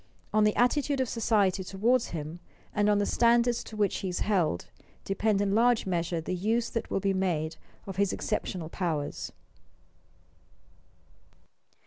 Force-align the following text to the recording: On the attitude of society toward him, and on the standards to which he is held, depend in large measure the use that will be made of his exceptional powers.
On 0.33 0.45
the 0.45 0.55
attitude 0.55 0.99
of 0.99 1.07
society 1.07 1.63
toward 1.63 2.01
him, 2.05 2.39
and 2.73 2.89
on 2.89 2.97
the 2.97 3.05
standards 3.05 3.63
to 3.65 3.77
which 3.77 3.97
he 3.97 4.09
is 4.09 4.21
held, 4.21 4.65
depend 5.03 5.41
in 5.41 5.53
large 5.53 5.85
measure 5.85 6.19
the 6.19 6.33
use 6.33 6.71
that 6.71 6.89
will 6.89 6.99
be 6.99 7.13
made 7.13 7.57
of 7.85 7.97
his 7.97 8.11
exceptional 8.11 8.67
powers. 8.67 9.31